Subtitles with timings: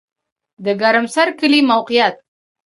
[0.65, 2.15] د ګرم سر کلی موقعیت